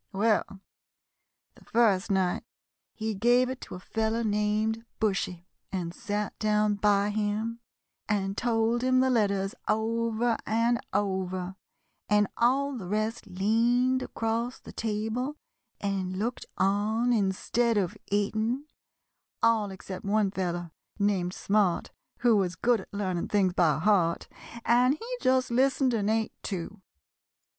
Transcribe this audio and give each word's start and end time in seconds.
"Well, 0.13 0.61
the 1.53 1.63
first 1.63 2.09
night 2.09 2.41
he 2.91 3.13
gave 3.13 3.49
it 3.49 3.61
to 3.61 3.75
a 3.75 3.79
fellow 3.79 4.23
named 4.23 4.83
Bushy 4.99 5.45
and 5.71 5.93
sat 5.93 6.39
down 6.39 6.73
by 6.73 7.11
him 7.11 7.59
and 8.09 8.35
told 8.35 8.81
him 8.83 8.99
the 8.99 9.11
letters 9.11 9.53
over 9.67 10.37
and 10.43 10.79
over, 10.91 11.55
and 12.09 12.25
all 12.35 12.75
the 12.75 12.87
rest 12.87 13.27
leaned 13.27 14.01
across 14.01 14.57
the 14.59 14.71
table 14.71 15.35
and 15.79 16.17
looked 16.17 16.47
on 16.57 17.13
instead 17.13 17.77
of 17.77 17.95
eating, 18.07 18.65
all 19.43 19.69
except 19.69 20.03
one 20.03 20.31
fellow, 20.31 20.71
named 20.97 21.35
Smart, 21.35 21.91
who 22.21 22.35
was 22.35 22.55
good 22.55 22.79
at 22.81 22.91
learning 22.91 23.27
things 23.27 23.53
by 23.53 23.77
heart, 23.77 24.27
and 24.65 24.95
he 24.95 25.17
just 25.21 25.51
listened 25.51 25.93
and 25.93 26.09
ate, 26.09 26.33
too. 26.41 26.81